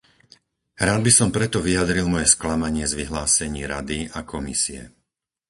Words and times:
Rád 0.87 0.99
by 1.07 1.11
som 1.19 1.29
preto 1.35 1.59
vyjadril 1.67 2.05
moje 2.13 2.27
sklamanie 2.35 2.85
z 2.89 2.93
vyhlásení 3.05 3.61
Rady 3.73 3.99
a 4.09 4.19
Komisie. 4.33 4.81